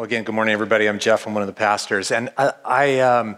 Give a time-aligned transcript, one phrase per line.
[0.00, 0.88] Well, again, good morning, everybody.
[0.88, 1.26] I'm Jeff.
[1.26, 2.10] I'm one of the pastors.
[2.10, 3.36] And I, I um,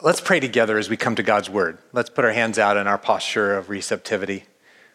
[0.00, 1.78] let's pray together as we come to God's word.
[1.92, 4.44] Let's put our hands out in our posture of receptivity.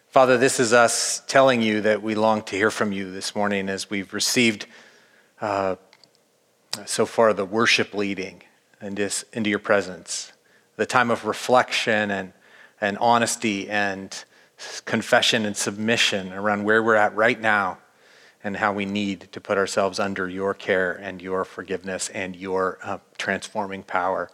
[0.08, 3.68] Father, this is us telling you that we long to hear from you this morning
[3.68, 4.66] as we've received
[5.42, 5.76] uh,
[6.86, 8.42] so far the worship leading
[8.80, 10.32] into, into your presence,
[10.78, 12.32] the time of reflection and,
[12.80, 14.24] and honesty and
[14.86, 17.80] confession and submission around where we're at right now
[18.44, 22.78] and how we need to put ourselves under your care and your forgiveness and your
[22.84, 24.30] uh, transforming power.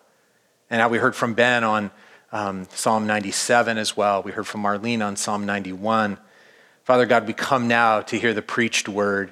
[0.70, 1.92] And how we heard from Ben on
[2.32, 4.24] um, Psalm 97 as well.
[4.24, 6.18] We heard from Marlene on Psalm 91.
[6.84, 9.32] Father God, we come now to hear the preached word,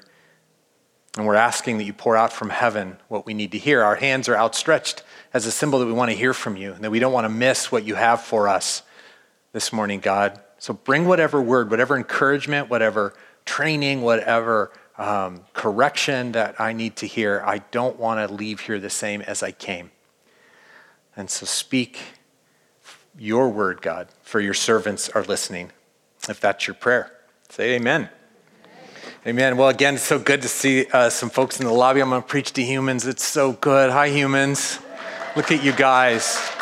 [1.16, 3.84] and we're asking that you pour out from heaven what we need to hear.
[3.84, 5.02] Our hands are outstretched
[5.34, 7.26] as a symbol that we want to hear from you and that we don't want
[7.26, 8.84] to miss what you have for us
[9.54, 10.40] this morning, God.
[10.60, 13.14] So bring whatever word, whatever encouragement, whatever
[13.48, 17.42] training, whatever um, correction that I need to hear.
[17.46, 19.92] I don't want to leave here the same as I came.
[21.16, 22.00] And so speak
[23.18, 25.72] your word, God, for your servants are listening.
[26.30, 27.12] If that's your prayer,
[27.50, 28.10] say amen.
[29.26, 29.58] Amen.
[29.58, 32.02] Well, again, it's so good to see uh, some folks in the lobby.
[32.02, 33.08] I'm going to preach to humans.
[33.08, 33.92] It's so good.
[33.92, 34.80] Hi, humans.
[35.36, 36.57] Look at you guys.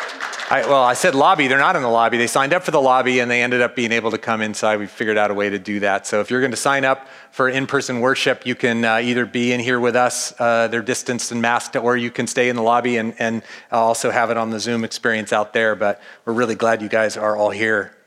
[0.48, 1.48] I, well, I said lobby.
[1.48, 2.18] They're not in the lobby.
[2.18, 4.78] They signed up for the lobby and they ended up being able to come inside.
[4.78, 6.06] We figured out a way to do that.
[6.06, 9.26] So if you're going to sign up for in person worship, you can uh, either
[9.26, 12.56] be in here with us, uh, they're distanced and masked, or you can stay in
[12.56, 15.76] the lobby and, and also have it on the Zoom experience out there.
[15.76, 17.98] But we're really glad you guys are all here.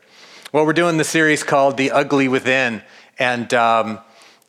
[0.53, 2.81] Well, we're doing the series called The Ugly Within.
[3.17, 3.99] And, um,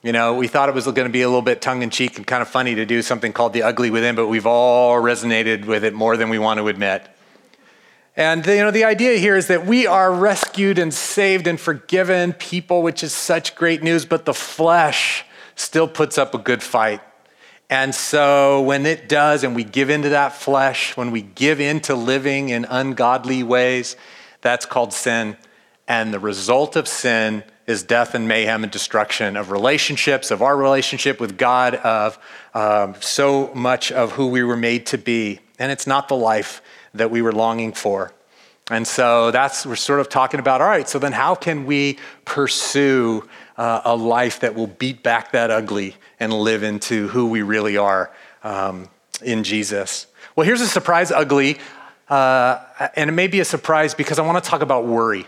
[0.05, 2.19] you know, we thought it was going to be a little bit tongue in cheek
[2.19, 5.65] and kind of funny to do something called The Ugly Within, but we've all resonated
[5.65, 7.09] with it more than we want to admit.
[8.17, 12.33] And you know, the idea here is that we are rescued and saved and forgiven
[12.33, 17.01] people, which is such great news, but the flesh still puts up a good fight.
[17.69, 21.95] And so when it does, and we give into that flesh, when we give into
[21.95, 23.97] living in ungodly ways,
[24.41, 25.37] that's called sin.
[25.87, 30.57] And the result of sin is death and mayhem and destruction of relationships, of our
[30.57, 32.19] relationship with God, of
[32.55, 35.39] um, so much of who we were made to be.
[35.61, 36.61] And it's not the life
[36.95, 38.13] that we were longing for.
[38.71, 41.99] And so that's, we're sort of talking about all right, so then how can we
[42.25, 43.29] pursue
[43.59, 47.77] uh, a life that will beat back that ugly and live into who we really
[47.77, 48.13] are
[48.45, 48.89] um,
[49.23, 50.07] in Jesus?
[50.37, 51.59] Well, here's a surprise ugly,
[52.09, 55.27] uh, and it may be a surprise because I want to talk about worry.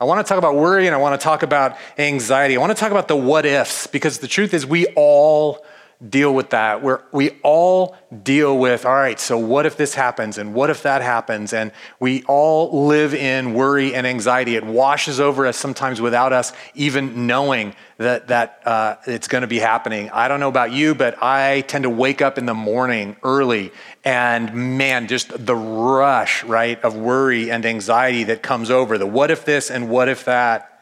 [0.00, 2.56] I want to talk about worry and I want to talk about anxiety.
[2.56, 5.64] I want to talk about the what ifs because the truth is, we all
[6.06, 6.80] deal with that.
[6.80, 10.84] We're, we all deal with, all right, so what if this happens and what if
[10.84, 11.52] that happens?
[11.52, 14.54] And we all live in worry and anxiety.
[14.54, 19.48] It washes over us sometimes without us even knowing that, that uh, it's going to
[19.48, 20.08] be happening.
[20.10, 23.72] I don't know about you, but I tend to wake up in the morning early
[24.04, 29.32] and man, just the rush, right, of worry and anxiety that comes over the what
[29.32, 30.77] if this and what if that.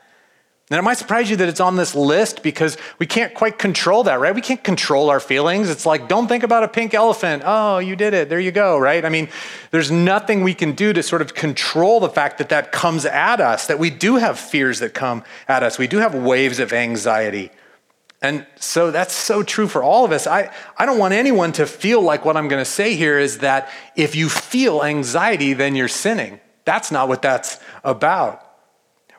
[0.68, 4.02] And it might surprise you that it's on this list because we can't quite control
[4.02, 4.34] that, right?
[4.34, 5.70] We can't control our feelings.
[5.70, 7.44] It's like, don't think about a pink elephant.
[7.46, 8.28] Oh, you did it.
[8.28, 9.04] There you go, right?
[9.04, 9.28] I mean,
[9.70, 13.40] there's nothing we can do to sort of control the fact that that comes at
[13.40, 15.78] us, that we do have fears that come at us.
[15.78, 17.52] We do have waves of anxiety.
[18.20, 20.26] And so that's so true for all of us.
[20.26, 23.38] I, I don't want anyone to feel like what I'm going to say here is
[23.38, 26.40] that if you feel anxiety, then you're sinning.
[26.64, 28.42] That's not what that's about.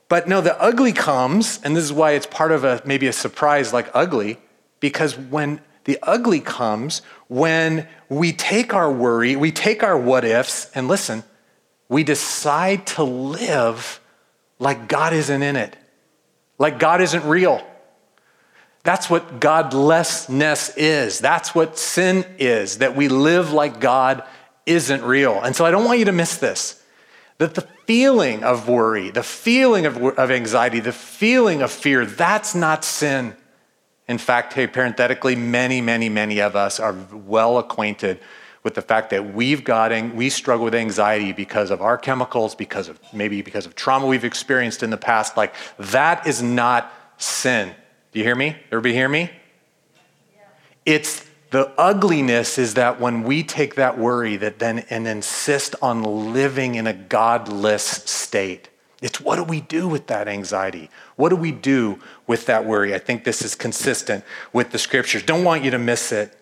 [0.10, 3.14] But no, the ugly comes, and this is why it's part of a maybe a
[3.14, 4.40] surprise like ugly,
[4.80, 10.70] because when the ugly comes, when we take our worry, we take our what ifs,
[10.74, 11.24] and listen,
[11.90, 14.00] we decide to live
[14.60, 15.76] like God isn't in it,
[16.58, 17.66] like God isn't real.
[18.84, 21.20] That's what godlessness is.
[21.20, 24.24] That's what sin is, that we live like God
[24.66, 25.42] isn't real.
[25.42, 26.82] And so I don't want you to miss this.
[27.38, 32.54] That the feeling of worry, the feeling of, of anxiety, the feeling of fear, that's
[32.54, 33.36] not sin.
[34.08, 38.20] In fact, hey, parenthetically, many, many, many of us are well acquainted
[38.64, 42.90] with the fact that we've got, we struggle with anxiety because of our chemicals, because
[42.90, 45.38] of maybe because of trauma we've experienced in the past.
[45.38, 47.74] Like, that is not sin.
[48.12, 48.58] Do you hear me?
[48.68, 49.32] Everybody hear me?
[50.36, 50.42] Yeah.
[50.86, 56.34] It's the ugliness is that when we take that worry that then and insist on
[56.34, 58.70] living in a godless state,
[59.02, 60.90] it's what do we do with that anxiety?
[61.16, 62.94] What do we do with that worry?
[62.94, 65.24] I think this is consistent with the scriptures.
[65.24, 66.34] Don't want you to miss it.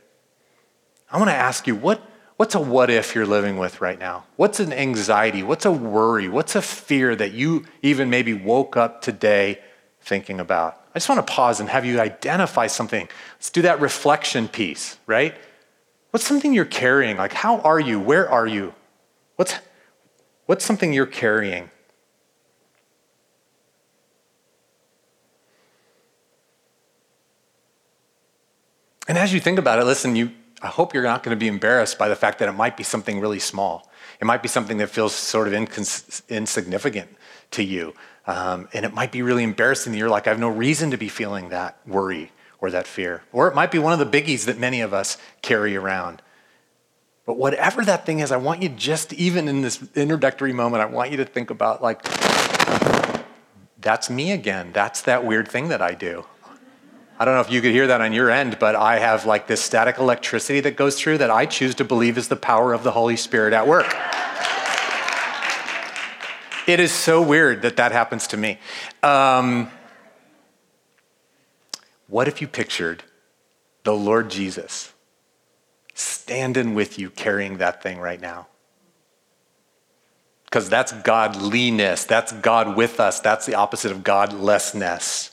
[1.11, 2.01] I want to ask you, what,
[2.37, 4.25] what's a what if you're living with right now?
[4.37, 5.43] What's an anxiety?
[5.43, 6.29] What's a worry?
[6.29, 9.59] What's a fear that you even maybe woke up today
[10.05, 10.81] thinking about?
[10.93, 13.09] I just want to pause and have you identify something.
[13.35, 15.35] Let's do that reflection piece, right?
[16.11, 17.17] What's something you're carrying?
[17.17, 17.99] Like, how are you?
[17.99, 18.73] Where are you?
[19.35, 19.55] What's,
[20.45, 21.69] what's something you're carrying?
[29.07, 30.31] And as you think about it, listen, you,
[30.61, 32.83] I hope you're not going to be embarrassed by the fact that it might be
[32.83, 33.91] something really small.
[34.19, 37.09] It might be something that feels sort of incons- insignificant
[37.51, 37.93] to you.
[38.27, 40.97] Um, and it might be really embarrassing that you're like, I have no reason to
[40.97, 43.23] be feeling that worry or that fear.
[43.31, 46.21] Or it might be one of the biggies that many of us carry around.
[47.25, 50.85] But whatever that thing is, I want you just, even in this introductory moment, I
[50.85, 52.03] want you to think about like,
[53.79, 54.71] that's me again.
[54.73, 56.25] That's that weird thing that I do.
[57.17, 59.47] I don't know if you could hear that on your end, but I have like
[59.47, 62.83] this static electricity that goes through that I choose to believe is the power of
[62.83, 63.87] the Holy Spirit at work.
[66.67, 68.59] It is so weird that that happens to me.
[69.03, 69.69] Um,
[72.07, 73.03] what if you pictured
[73.83, 74.93] the Lord Jesus
[75.93, 78.47] standing with you carrying that thing right now?
[80.45, 85.31] Because that's godliness, that's God with us, that's the opposite of godlessness.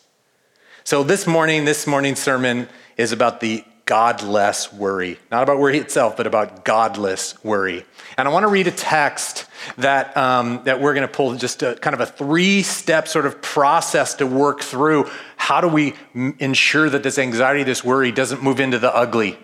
[0.85, 5.19] So this morning, this morning's sermon is about the godless worry.
[5.31, 7.85] Not about worry itself, but about godless worry.
[8.17, 9.47] And I want to read a text
[9.79, 13.27] that, um, that we're going to pull just a, kind of a three step sort
[13.27, 15.09] of process to work through.
[15.37, 19.39] How do we m- ensure that this anxiety, this worry doesn't move into the ugly?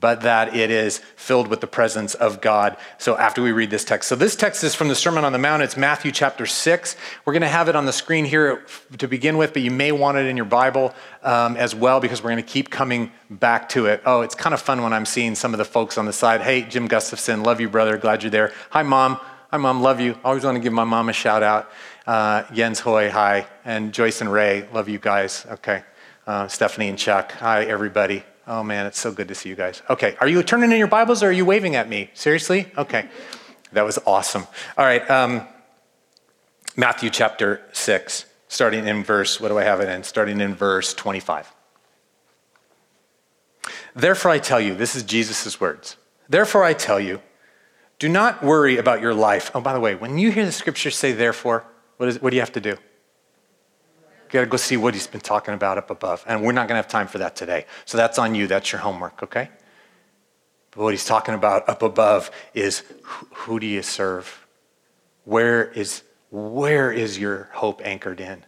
[0.00, 2.76] but that it is filled with the presence of God.
[2.98, 4.08] So after we read this text.
[4.08, 5.62] So this text is from the Sermon on the Mount.
[5.62, 6.96] It's Matthew chapter 6.
[7.24, 8.64] We're going to have it on the screen here
[8.98, 12.22] to begin with, but you may want it in your Bible um, as well because
[12.22, 14.02] we're going to keep coming back to it.
[14.04, 16.40] Oh, it's kind of fun when I'm seeing some of the folks on the side.
[16.40, 17.96] Hey, Jim Gustafson, love you, brother.
[17.98, 18.52] Glad you're there.
[18.70, 19.18] Hi, mom.
[19.50, 19.80] Hi, mom.
[19.80, 20.14] Love you.
[20.24, 21.70] Always want to give my mom a shout out.
[22.06, 23.46] Uh, Jens Hoy, hi.
[23.64, 25.46] And Joyce and Ray, love you guys.
[25.50, 25.82] Okay.
[26.26, 28.22] Uh, Stephanie and Chuck, hi, everybody.
[28.46, 29.80] Oh man, it's so good to see you guys.
[29.88, 32.10] Okay, are you turning in your Bibles or are you waving at me?
[32.12, 32.70] Seriously?
[32.76, 33.08] Okay,
[33.72, 34.46] that was awesome.
[34.76, 35.48] All right, um,
[36.76, 40.02] Matthew chapter 6, starting in verse, what do I have it in?
[40.04, 41.50] Starting in verse 25.
[43.94, 45.96] Therefore, I tell you, this is Jesus' words.
[46.28, 47.22] Therefore, I tell you,
[47.98, 49.50] do not worry about your life.
[49.54, 51.64] Oh, by the way, when you hear the scripture say therefore,
[51.96, 52.70] what, is, what do you have to do?
[52.70, 56.24] You got to go see what he's been talking about up above.
[56.28, 57.66] And we're not to have time for that today.
[57.86, 58.46] So that's on you.
[58.46, 59.48] That's your homework, okay?
[60.70, 64.46] But what he's talking about up above is who, who do you serve?
[65.24, 68.44] Where is, where is your hope anchored in?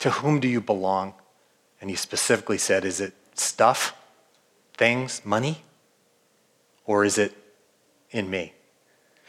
[0.00, 1.14] To whom do you belong?
[1.80, 3.96] And he specifically said, is it stuff,
[4.76, 5.62] things, money?
[6.84, 7.34] Or is it
[8.10, 8.52] in me?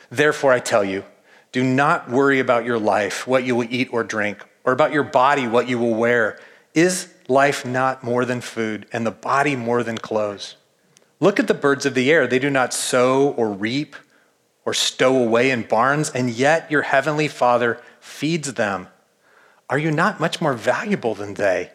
[0.10, 1.04] Therefore, I tell you,
[1.52, 5.04] do not worry about your life, what you will eat or drink or about your
[5.04, 6.40] body, what you will wear.
[6.74, 10.56] Is life not more than food, and the body more than clothes?
[11.20, 12.28] Look at the birds of the air.
[12.28, 13.96] They do not sow or reap
[14.66, 18.90] or stow away in barns, and yet your heavenly Father feeds them.
[19.70, 21.72] Are you not much more valuable than they?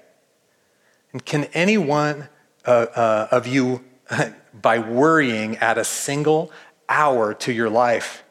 [1.13, 2.29] And can any one
[2.67, 3.83] uh, uh, of you,
[4.55, 6.53] by worrying, add a single
[6.89, 8.22] hour to your life?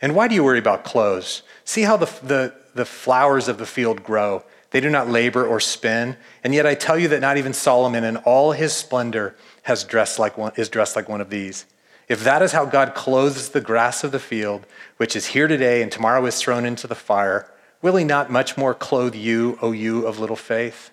[0.00, 1.42] And why do you worry about clothes?
[1.64, 4.44] See how the, the, the flowers of the field grow.
[4.70, 6.16] They do not labor or spin.
[6.44, 10.18] And yet I tell you that not even Solomon in all his splendor has dressed
[10.18, 11.66] like one, is dressed like one of these.
[12.08, 15.82] If that is how God clothes the grass of the field, which is here today
[15.82, 17.50] and tomorrow is thrown into the fire,
[17.82, 20.90] will he not much more clothe you, O you of little faith?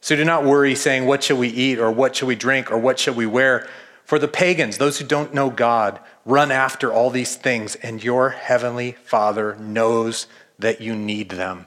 [0.00, 2.78] So do not worry, saying, What shall we eat, or what shall we drink, or
[2.78, 3.68] what shall we wear?
[4.04, 8.28] For the pagans, those who don't know God, run after all these things, and your
[8.28, 10.26] heavenly Father knows
[10.58, 11.66] that you need them.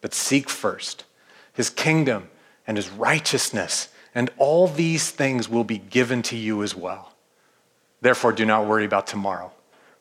[0.00, 1.04] But seek first
[1.52, 2.30] his kingdom
[2.66, 7.12] and his righteousness, and all these things will be given to you as well.
[8.00, 9.50] Therefore, do not worry about tomorrow,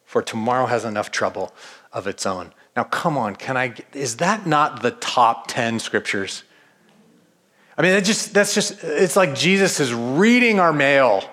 [0.05, 1.53] for tomorrow has enough trouble
[1.91, 2.53] of its own.
[2.75, 3.73] Now, come on, can I?
[3.93, 6.43] Is that not the top 10 scriptures?
[7.77, 11.27] I mean, that just, that's just, it's like Jesus is reading our mail,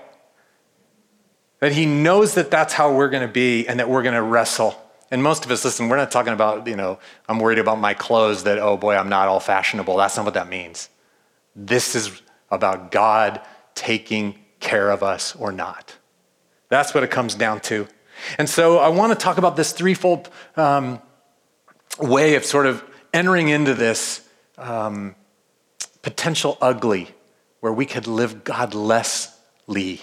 [1.60, 4.22] that he knows that that's how we're going to be and that we're going to
[4.22, 4.80] wrestle.
[5.10, 6.98] And most of us, listen, we're not talking about, you know,
[7.28, 9.96] I'm worried about my clothes that, oh boy, I'm not all fashionable.
[9.96, 10.88] That's not what that means.
[11.56, 13.40] This is about God
[13.74, 15.96] taking care of us or not.
[16.68, 17.88] That's what it comes down to.
[18.36, 21.00] And so I want to talk about this threefold um,
[21.98, 22.84] way of sort of
[23.14, 25.14] entering into this um,
[26.02, 27.08] potential ugly
[27.60, 30.02] where we could live godlessly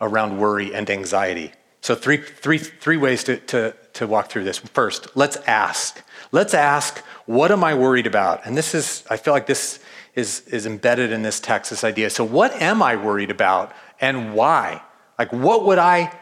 [0.00, 1.52] around worry and anxiety.
[1.80, 4.58] So, three, three, three ways to, to, to walk through this.
[4.58, 6.02] First, let's ask.
[6.32, 8.44] Let's ask, what am I worried about?
[8.44, 9.78] And this is, I feel like this
[10.14, 12.10] is, is embedded in this text, this idea.
[12.10, 14.82] So, what am I worried about and why?
[15.18, 16.12] Like, what would I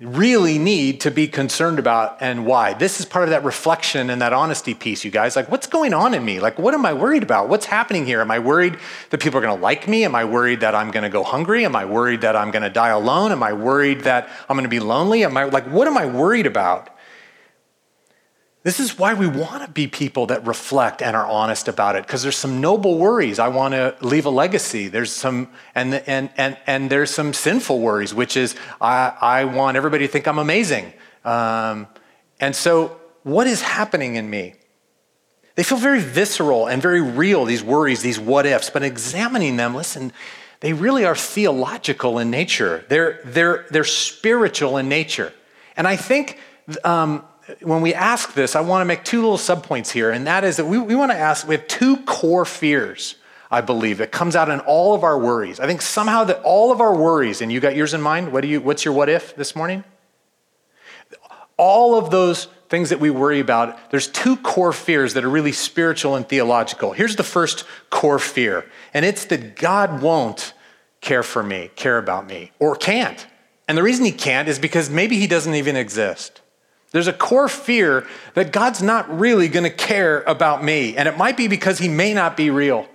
[0.00, 2.74] really need to be concerned about and why.
[2.74, 5.36] This is part of that reflection and that honesty piece, you guys.
[5.36, 6.40] Like, what's going on in me?
[6.40, 7.48] Like, what am I worried about?
[7.48, 8.20] What's happening here?
[8.20, 8.76] Am I worried
[9.10, 10.04] that people are going to like me?
[10.04, 11.64] Am I worried that I'm going to go hungry?
[11.64, 13.30] Am I worried that I'm going to die alone?
[13.30, 15.24] Am I worried that I'm going to be lonely?
[15.24, 16.90] Am I like, what am I worried about?
[18.64, 22.06] This is why we want to be people that reflect and are honest about it,
[22.06, 23.38] because there's some noble worries.
[23.38, 24.88] I want to leave a legacy.
[24.88, 29.76] There's some, and, and, and, and there's some sinful worries, which is I, I want
[29.76, 30.94] everybody to think I'm amazing.
[31.26, 31.88] Um,
[32.40, 34.54] and so, what is happening in me?
[35.56, 39.74] They feel very visceral and very real, these worries, these what ifs, but examining them,
[39.74, 40.10] listen,
[40.60, 42.86] they really are theological in nature.
[42.88, 45.34] They're, they're, they're spiritual in nature.
[45.76, 46.38] And I think
[46.82, 47.24] um,
[47.60, 50.56] when we ask this, I want to make two little subpoints here, and that is
[50.56, 53.16] that we, we want to ask, we have two core fears,
[53.50, 55.60] I believe, that comes out in all of our worries.
[55.60, 58.40] I think somehow that all of our worries, and you got yours in mind, what
[58.40, 59.84] do you, what's your what if this morning?
[61.56, 65.52] All of those things that we worry about, there's two core fears that are really
[65.52, 66.92] spiritual and theological.
[66.92, 70.54] Here's the first core fear, and it's that God won't
[71.00, 73.26] care for me, care about me, or can't.
[73.68, 76.40] And the reason he can't is because maybe he doesn't even exist.
[76.94, 80.96] There's a core fear that God's not really going to care about me.
[80.96, 82.86] And it might be because he may not be real.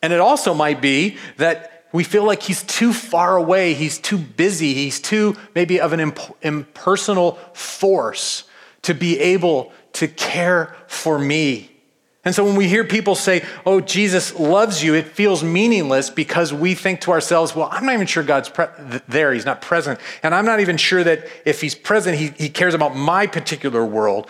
[0.00, 4.18] And it also might be that we feel like he's too far away, he's too
[4.18, 8.44] busy, he's too maybe of an imp- impersonal force
[8.82, 11.71] to be able to care for me.
[12.24, 16.52] And so when we hear people say, oh, Jesus loves you, it feels meaningless because
[16.52, 18.66] we think to ourselves, well, I'm not even sure God's pre-
[19.08, 19.32] there.
[19.32, 19.98] He's not present.
[20.22, 23.84] And I'm not even sure that if he's present, he, he cares about my particular
[23.84, 24.28] world.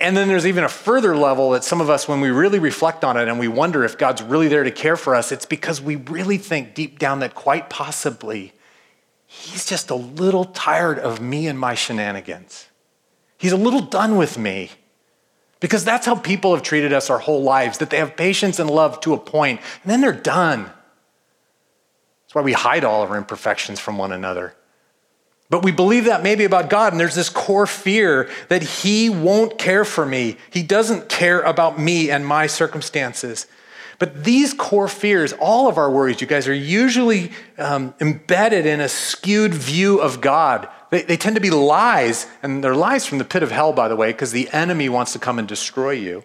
[0.00, 3.04] And then there's even a further level that some of us, when we really reflect
[3.04, 5.80] on it and we wonder if God's really there to care for us, it's because
[5.80, 8.52] we really think deep down that quite possibly
[9.34, 12.68] he's just a little tired of me and my shenanigans.
[13.36, 14.70] He's a little done with me.
[15.64, 18.68] Because that's how people have treated us our whole lives, that they have patience and
[18.68, 20.64] love to a point, and then they're done.
[20.64, 24.54] That's why we hide all of our imperfections from one another.
[25.48, 29.56] But we believe that maybe about God, and there's this core fear that He won't
[29.56, 30.36] care for me.
[30.50, 33.46] He doesn't care about me and my circumstances.
[33.98, 38.82] But these core fears, all of our worries, you guys, are usually um, embedded in
[38.82, 43.18] a skewed view of God they, they tend to be lies, and they're lies from
[43.18, 45.90] the pit of hell, by the way, because the enemy wants to come and destroy
[45.90, 46.22] you.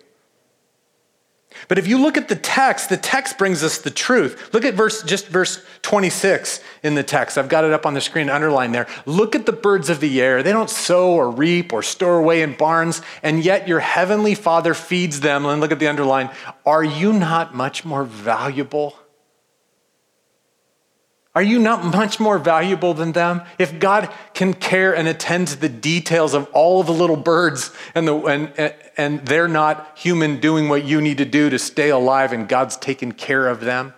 [1.67, 4.53] But if you look at the text, the text brings us the truth.
[4.53, 7.39] Look at verse, just verse 26 in the text.
[7.39, 8.85] I've got it up on the screen, underlined there.
[9.07, 10.43] Look at the birds of the air.
[10.43, 14.75] They don't sow or reap or store away in barns, and yet your heavenly Father
[14.75, 15.47] feeds them.
[15.47, 16.29] And look at the underline.
[16.63, 18.98] Are you not much more valuable
[21.39, 23.43] are you not much more valuable than them?
[23.57, 27.73] If God can care and attend to the details of all of the little birds
[27.95, 31.91] and, the, and, and they're not human doing what you need to do to stay
[31.91, 33.93] alive and God's taking care of them,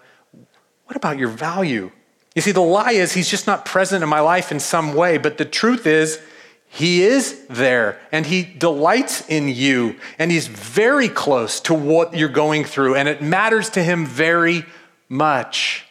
[0.86, 1.90] what about your value?
[2.36, 5.18] You see, the lie is he's just not present in my life in some way,
[5.18, 6.22] but the truth is
[6.68, 12.30] he is there and he delights in you and he's very close to what you're
[12.30, 14.64] going through and it matters to him very
[15.10, 15.88] much.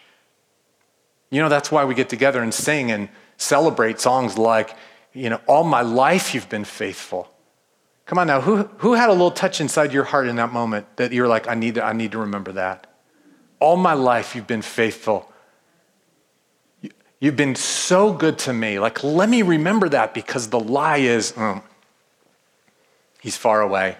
[1.31, 4.77] You know, that's why we get together and sing and celebrate songs like,
[5.13, 7.31] you know, all my life you've been faithful.
[8.07, 10.97] Come on now, who, who had a little touch inside your heart in that moment
[10.97, 12.89] that you're like, I need, to, I need to remember that?
[13.61, 15.31] All my life you've been faithful.
[17.21, 18.79] You've been so good to me.
[18.79, 21.63] Like, let me remember that because the lie is, mm,
[23.21, 23.97] he's far away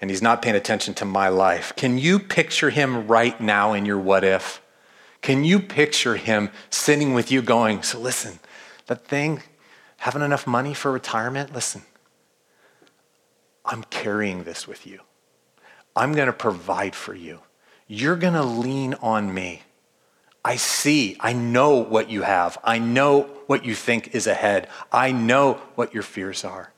[0.00, 1.72] and he's not paying attention to my life.
[1.74, 4.60] Can you picture him right now in your what if?
[5.22, 8.40] Can you picture him sitting with you going, So listen,
[8.86, 9.42] that thing,
[9.98, 11.82] having enough money for retirement, listen,
[13.64, 15.00] I'm carrying this with you.
[15.94, 17.40] I'm going to provide for you.
[17.86, 19.62] You're going to lean on me.
[20.44, 22.58] I see, I know what you have.
[22.64, 24.68] I know what you think is ahead.
[24.90, 26.72] I know what your fears are.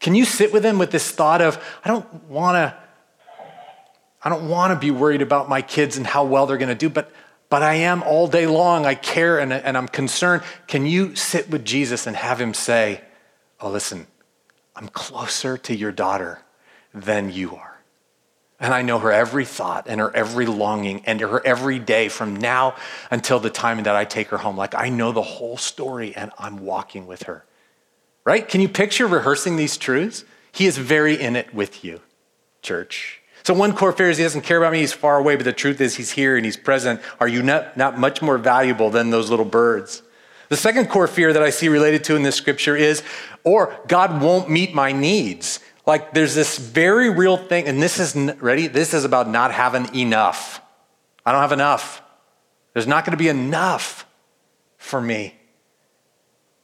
[0.00, 2.74] Can you sit with him with this thought of, I don't want to
[4.24, 6.74] I don't want to be worried about my kids and how well they're going to
[6.74, 7.10] do, but,
[7.48, 8.86] but I am all day long.
[8.86, 10.42] I care and, and I'm concerned.
[10.68, 13.00] Can you sit with Jesus and have him say,
[13.60, 14.08] Oh, listen,
[14.74, 16.40] I'm closer to your daughter
[16.92, 17.72] than you are?
[18.58, 22.36] And I know her every thought and her every longing and her every day from
[22.36, 22.76] now
[23.10, 24.56] until the time that I take her home.
[24.56, 27.44] Like I know the whole story and I'm walking with her.
[28.24, 28.48] Right?
[28.48, 30.24] Can you picture rehearsing these truths?
[30.52, 32.00] He is very in it with you,
[32.62, 33.21] church.
[33.44, 35.52] So one core fear is he doesn't care about me, he's far away, but the
[35.52, 37.00] truth is he's here and he's present.
[37.18, 40.02] Are you not, not much more valuable than those little birds?
[40.48, 43.02] The second core fear that I see related to in this scripture is,
[43.42, 45.60] or God won't meet my needs.
[45.86, 48.68] Like there's this very real thing, and this is, ready?
[48.68, 50.60] This is about not having enough.
[51.26, 52.02] I don't have enough.
[52.74, 54.06] There's not going to be enough
[54.76, 55.34] for me.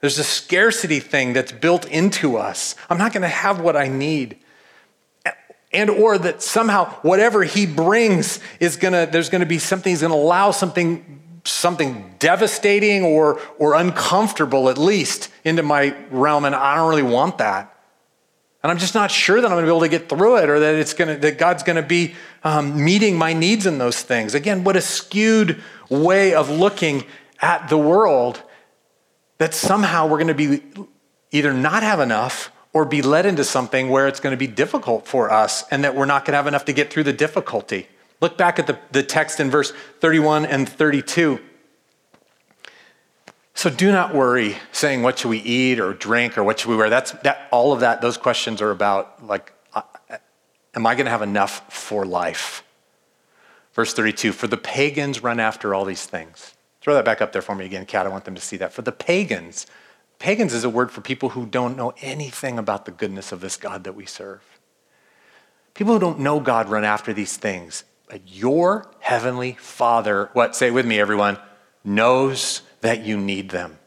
[0.01, 2.77] There's a scarcity thing that's built into us.
[2.89, 4.39] I'm not going to have what I need.
[5.73, 10.19] And or that somehow whatever he brings is to there's to be something he's to
[10.19, 16.89] allow something something devastating or or uncomfortable at least into my realm and I don't
[16.89, 17.75] really want that.
[18.63, 20.59] And I'm just not sure that I'm to be able to get through it or
[20.59, 24.35] that it's to, that God's to be um, meeting my needs in those things.
[24.35, 27.05] Again, what a skewed way of looking
[27.41, 28.43] at the world
[29.39, 30.63] that somehow we're to be
[31.31, 35.05] either not have enough or be led into something where it's going to be difficult
[35.05, 37.89] for us and that we're not going to have enough to get through the difficulty.
[38.21, 41.41] Look back at the, the text in verse 31 and 32.
[43.55, 46.77] So do not worry saying what should we eat or drink or what should we
[46.77, 46.89] wear.
[46.89, 49.83] That's that all of that those questions are about like uh,
[50.77, 52.63] am I going to have enough for life?
[53.73, 56.55] Verse 32 For the pagans run after all these things.
[56.81, 58.07] Throw that back up there for me again, Kat.
[58.07, 58.73] I want them to see that.
[58.73, 59.67] For the pagans,
[60.19, 63.57] pagans is a word for people who don't know anything about the goodness of this
[63.57, 64.43] God that we serve.
[65.75, 67.85] People who don't know God run after these things.
[68.09, 70.57] But your heavenly Father, what?
[70.57, 71.39] Say it with me, everyone,
[71.85, 73.79] knows that you need them.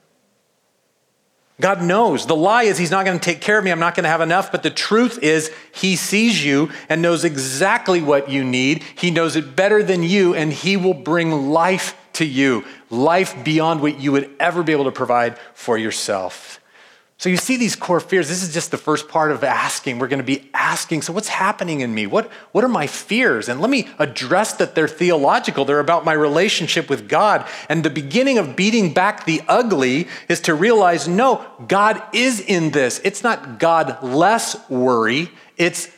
[1.60, 2.26] God knows.
[2.26, 3.72] The lie is He's not going to take care of me.
[3.72, 4.52] I'm not going to have enough.
[4.52, 8.84] But the truth is, He sees you and knows exactly what you need.
[8.96, 13.82] He knows it better than you, and He will bring life to you life beyond
[13.82, 16.60] what you would ever be able to provide for yourself.
[17.22, 18.28] So you see these core fears.
[18.28, 20.00] This is just the first part of asking.
[20.00, 22.08] We're going to be asking, so what's happening in me?
[22.08, 23.48] What, what are my fears?
[23.48, 25.64] And let me address that they're theological.
[25.64, 27.48] They're about my relationship with God.
[27.70, 32.72] And the beginning of beating back the ugly is to realize, no, God is in
[32.72, 33.00] this.
[33.04, 35.30] It's not God less worry.
[35.58, 35.92] It's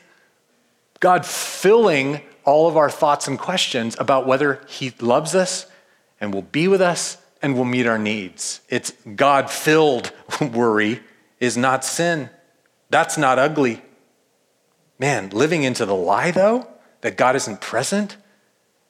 [0.99, 5.67] God filling all of our thoughts and questions about whether he loves us
[6.23, 8.61] and will be with us and will meet our needs.
[8.69, 11.01] It's God filled worry
[11.41, 12.29] is not sin.
[12.89, 13.81] That's not ugly.
[14.97, 16.65] Man, living into the lie, though,
[17.01, 18.15] that God isn't present,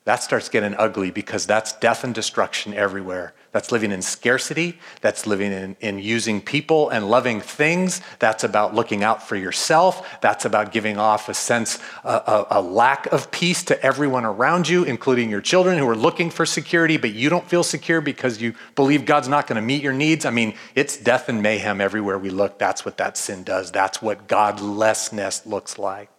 [0.06, 3.34] that starts getting ugly because that's death and destruction everywhere.
[3.54, 4.80] That's living in scarcity.
[5.02, 8.02] That's living in, in using people and loving things.
[8.18, 10.20] That's about looking out for yourself.
[10.22, 14.68] That's about giving off a sense, a, a, a lack of peace to everyone around
[14.68, 18.42] you, including your children who are looking for security, but you don't feel secure because
[18.42, 20.26] you believe God's not going to meet your needs.
[20.26, 22.58] I mean, it's death and mayhem everywhere we look.
[22.58, 23.72] That's what that sin does.
[23.72, 26.10] That's what godlessness looks like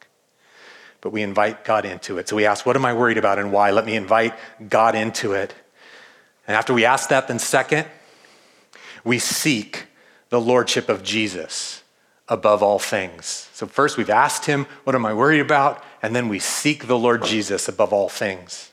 [1.00, 2.30] but we invite God into it.
[2.30, 3.72] So we ask, What am I worried about and why?
[3.72, 4.32] Let me invite
[4.70, 5.54] God into it.
[6.46, 7.86] And after we ask that, then second,
[9.04, 9.86] we seek
[10.28, 11.82] the lordship of Jesus
[12.28, 13.48] above all things.
[13.52, 15.84] So first we've asked him, What am I worried about?
[16.02, 18.72] And then we seek the Lord Jesus above all things.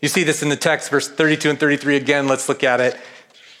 [0.00, 2.28] You see this in the text, verse 32 and 33 again.
[2.28, 2.96] Let's look at it.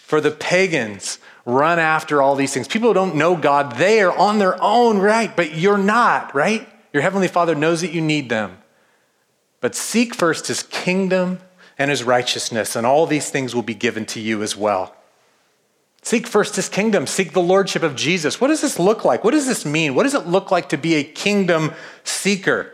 [0.04, 2.68] For the pagans run after all these things.
[2.68, 5.34] People who don't know God, they are on their own, right?
[5.34, 6.68] But you're not, right?
[6.92, 8.58] Your Heavenly Father knows that you need them.
[9.60, 11.38] But seek first His kingdom
[11.78, 14.94] and His righteousness, and all these things will be given to you as well.
[16.02, 18.40] Seek first His kingdom, seek the Lordship of Jesus.
[18.40, 19.24] What does this look like?
[19.24, 19.94] What does this mean?
[19.94, 21.72] What does it look like to be a kingdom
[22.04, 22.72] seeker?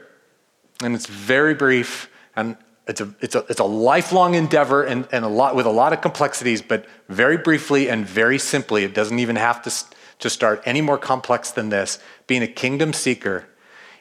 [0.83, 5.25] And it's very brief, and it's a, it's a, it's a lifelong endeavor and, and
[5.25, 9.19] a lot, with a lot of complexities, but very briefly and very simply, it doesn't
[9.19, 9.73] even have to,
[10.19, 11.99] to start any more complex than this.
[12.27, 13.47] Being a kingdom seeker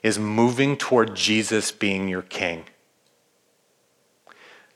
[0.02, 2.66] is moving toward Jesus being your king.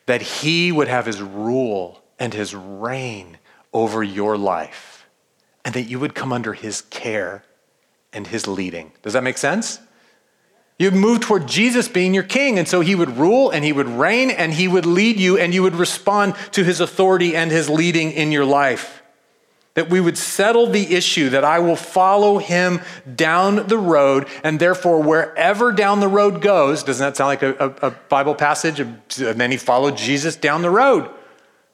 [0.05, 3.39] That he would have his rule and his reign
[3.73, 5.05] over your life,
[5.63, 7.43] and that you would come under his care
[8.13, 8.93] and his leading.
[9.01, 9.79] Does that make sense?
[10.77, 13.87] You'd move toward Jesus being your king, and so he would rule and he would
[13.87, 17.69] reign and he would lead you, and you would respond to his authority and his
[17.69, 19.01] leading in your life
[19.75, 22.81] that we would settle the issue that I will follow him
[23.13, 27.55] down the road, and therefore, wherever down the road goes, doesn't that sound like a,
[27.59, 28.79] a, a, Bible passage?
[28.79, 31.09] And then he followed Jesus down the road.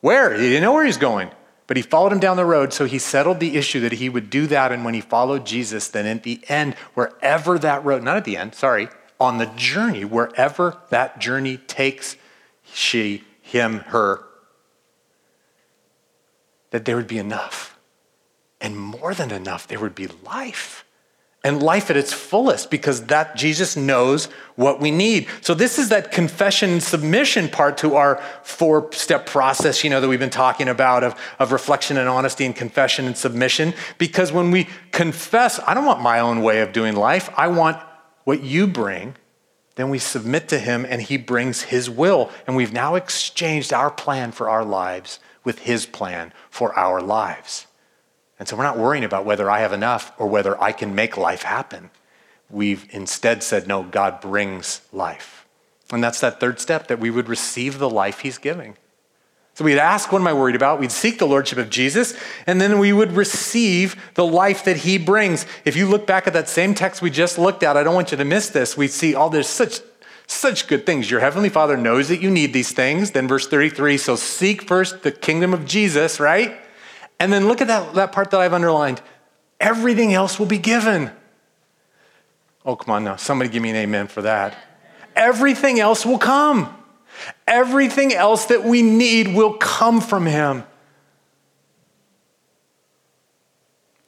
[0.01, 0.33] Where?
[0.33, 1.29] He didn't know where he's going,
[1.67, 4.31] but he followed him down the road, so he settled the issue that he would
[4.31, 4.71] do that.
[4.71, 8.35] And when he followed Jesus, then at the end, wherever that road, not at the
[8.35, 12.15] end, sorry, on the journey, wherever that journey takes
[12.63, 14.23] she, him, her,
[16.71, 17.70] that there would be enough.
[18.62, 20.86] And more than enough, there would be life
[21.43, 25.28] and life at its fullest because that Jesus knows what we need.
[25.41, 30.08] So this is that confession submission part to our four step process, you know, that
[30.08, 33.74] we've been talking about of, of reflection and honesty and confession and submission.
[33.97, 37.30] Because when we confess, I don't want my own way of doing life.
[37.36, 37.78] I want
[38.24, 39.15] what you bring.
[39.76, 42.30] Then we submit to him and he brings his will.
[42.45, 47.65] And we've now exchanged our plan for our lives with his plan for our lives.
[48.41, 51.15] And so we're not worrying about whether I have enough or whether I can make
[51.15, 51.91] life happen.
[52.49, 55.45] We've instead said, no, God brings life.
[55.91, 58.77] And that's that third step that we would receive the life he's giving.
[59.54, 60.80] So we'd ask, what am I worried about?
[60.80, 64.97] We'd seek the lordship of Jesus, and then we would receive the life that he
[64.97, 65.45] brings.
[65.63, 68.10] If you look back at that same text we just looked at, I don't want
[68.10, 68.75] you to miss this.
[68.75, 69.82] We see all there's such
[70.25, 71.12] such good things.
[71.12, 73.12] Your heavenly Father knows that you need these things.
[73.12, 76.58] Then verse 33, so seek first the kingdom of Jesus, right?
[77.21, 78.99] And then look at that, that part that I've underlined.
[79.60, 81.12] Everything else will be given.
[82.65, 83.15] Oh, come on now.
[83.15, 84.57] Somebody give me an amen for that.
[85.15, 86.75] Everything else will come.
[87.45, 90.63] Everything else that we need will come from Him.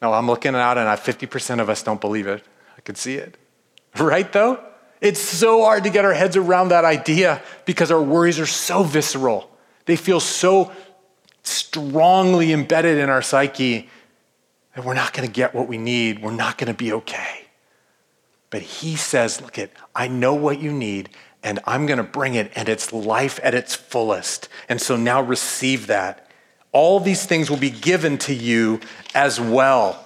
[0.02, 2.44] Now, I'm looking out and 50% of us don't believe it.
[2.76, 3.38] I can see it.
[4.00, 4.60] Right, though?
[5.02, 8.82] It's so hard to get our heads around that idea because our worries are so
[8.82, 9.52] visceral.
[9.86, 10.72] They feel so
[11.44, 13.90] strongly embedded in our psyche
[14.76, 16.22] that we're not going to get what we need.
[16.22, 17.48] We're not going to be okay.
[18.50, 21.10] But he says, Look, at, I know what you need,
[21.44, 24.48] and I'm going to bring it, and it's life at its fullest.
[24.70, 26.30] And so now receive that.
[26.72, 28.80] All these things will be given to you
[29.14, 30.06] as well.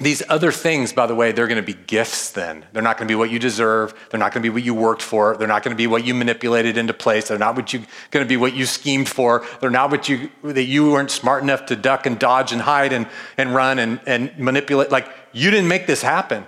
[0.00, 2.64] These other things, by the way, they're going to be gifts then.
[2.72, 3.94] They're not going to be what you deserve.
[4.10, 5.36] They're not going to be what you worked for.
[5.36, 7.28] They're not going to be what you manipulated into place.
[7.28, 9.46] They're not what you going to be what you schemed for.
[9.60, 12.92] They're not what you that you weren't smart enough to duck and dodge and hide
[12.92, 13.06] and,
[13.38, 14.90] and run and, and manipulate.
[14.90, 16.44] Like you didn't make this happen.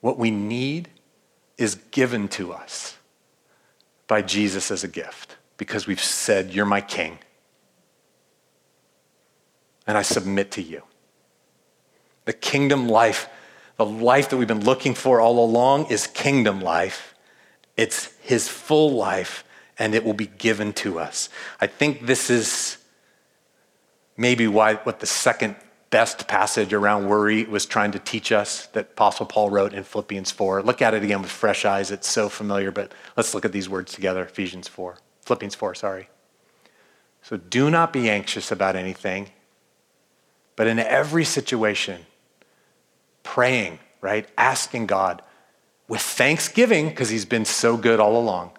[0.00, 0.88] What we need
[1.56, 2.96] is given to us
[4.08, 7.20] by Jesus as a gift because we've said, You're my king.
[9.86, 10.82] And I submit to you.
[12.24, 13.28] The kingdom life,
[13.76, 17.14] the life that we've been looking for all along, is kingdom life.
[17.76, 19.44] It's his full life,
[19.78, 21.28] and it will be given to us.
[21.60, 22.78] I think this is
[24.16, 25.56] maybe why what the second
[25.90, 30.32] best passage around worry was trying to teach us that Apostle Paul wrote in Philippians
[30.32, 30.62] 4.
[30.62, 31.92] Look at it again with fresh eyes.
[31.92, 34.24] It's so familiar, but let's look at these words together.
[34.24, 34.96] Ephesians 4.
[35.22, 36.08] Philippians 4, sorry.
[37.22, 39.30] So do not be anxious about anything,
[40.56, 42.06] but in every situation,
[43.24, 44.28] praying, right?
[44.38, 45.20] Asking God
[45.88, 48.52] with thanksgiving, because He's been so good all along.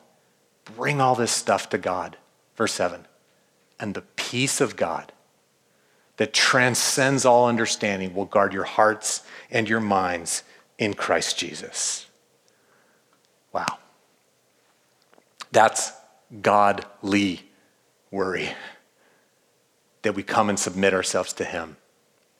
[0.75, 2.17] Bring all this stuff to God.
[2.57, 3.05] Verse 7
[3.79, 5.13] And the peace of God
[6.17, 10.43] that transcends all understanding will guard your hearts and your minds
[10.77, 12.05] in Christ Jesus.
[13.51, 13.79] Wow.
[15.51, 15.91] That's
[16.41, 17.49] godly
[18.11, 18.49] worry.
[20.01, 21.77] That we come and submit ourselves to Him,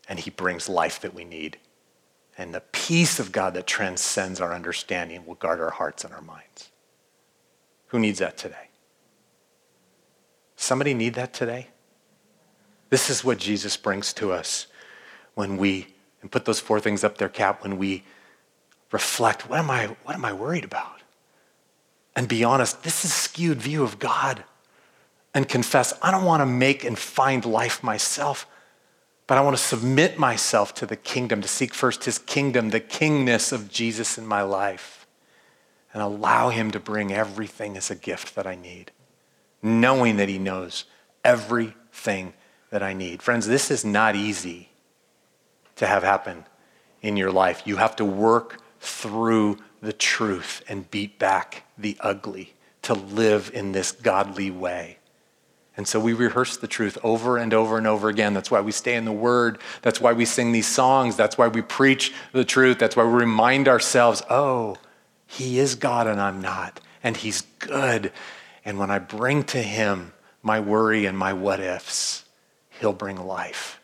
[0.08, 1.58] and He brings life that we need.
[2.38, 6.22] And the peace of God that transcends our understanding will guard our hearts and our
[6.22, 6.70] minds.
[7.88, 8.70] Who needs that today?
[10.56, 11.70] Somebody need that today?
[12.90, 14.68] This is what Jesus brings to us
[15.34, 15.88] when we,
[16.22, 18.04] and put those four things up there, Cap, when we
[18.92, 21.02] reflect, what am I, what am I worried about?
[22.16, 24.44] And be honest, this is skewed view of God.
[25.34, 28.48] And confess, I don't want to make and find life myself.
[29.28, 32.80] But I want to submit myself to the kingdom, to seek first his kingdom, the
[32.80, 35.08] kingness of Jesus in my life,
[35.94, 38.92] and allow him to bring everything as a gift that I need,
[39.64, 40.86] knowing that he knows
[41.24, 42.34] everything
[42.70, 43.24] that I need.
[43.24, 44.70] Friends, this is not easy
[45.78, 46.46] to have happen
[47.02, 47.64] in your life.
[47.66, 53.72] You have to work through the truth and beat back the ugly to live in
[53.72, 54.98] this godly way.
[55.78, 58.34] And so we rehearse the truth over and over and over again.
[58.34, 59.60] That's why we stay in the Word.
[59.82, 61.18] That's why we sing these songs.
[61.18, 62.80] That's why we preach the truth.
[62.80, 64.78] That's why we remind ourselves oh,
[65.28, 66.80] He is God and I'm not.
[67.04, 68.12] And He's good.
[68.64, 72.24] And when I bring to Him my worry and my what ifs,
[72.80, 73.82] He'll bring life.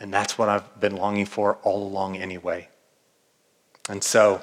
[0.00, 2.68] And that's what I've been longing for all along anyway.
[3.88, 4.42] And so,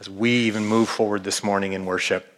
[0.00, 2.33] as we even move forward this morning in worship,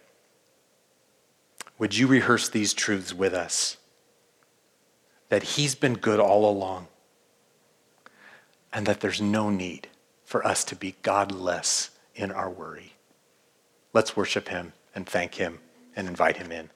[1.77, 3.77] would you rehearse these truths with us?
[5.29, 6.87] That He's been good all along,
[8.73, 9.87] and that there's no need
[10.23, 12.93] for us to be godless in our worry.
[13.93, 15.59] Let's worship him and thank him
[15.95, 16.69] and invite him in.